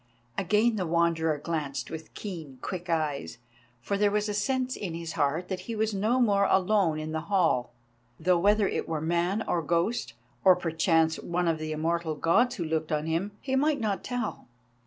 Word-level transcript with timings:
Again 0.35 0.77
the 0.77 0.87
Wanderer 0.87 1.37
glanced 1.37 1.91
with 1.91 2.11
keen, 2.15 2.57
quick 2.63 2.89
eyes, 2.89 3.37
for 3.81 3.99
there 3.99 4.09
was 4.09 4.27
a 4.27 4.33
sense 4.33 4.75
in 4.75 4.95
his 4.95 5.11
heart 5.11 5.47
that 5.47 5.59
he 5.69 5.75
was 5.75 5.93
no 5.93 6.19
more 6.19 6.45
alone 6.45 6.97
in 6.97 7.11
the 7.11 7.19
hall, 7.29 7.71
though 8.19 8.39
whether 8.39 8.67
it 8.67 8.89
were 8.89 8.99
man 8.99 9.43
or 9.47 9.61
ghost, 9.61 10.13
or, 10.43 10.55
perchance, 10.55 11.17
one 11.19 11.47
of 11.47 11.59
the 11.59 11.71
immortal 11.71 12.15
Gods 12.15 12.55
who 12.55 12.65
looked 12.65 12.91
on 12.91 13.05
him, 13.05 13.33
he 13.41 13.55
might 13.55 13.79
not 13.79 14.03
tell. 14.03 14.47